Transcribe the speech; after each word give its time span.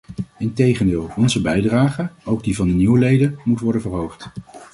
Integendeel, 0.37 1.09
onze 1.15 1.41
bijdrage, 1.41 2.09
ook 2.23 2.43
die 2.43 2.55
van 2.55 2.67
de 2.67 2.73
nieuwe 2.73 2.99
leden, 2.99 3.39
moet 3.43 3.59
worden 3.59 3.81
verhoogd. 3.81 4.29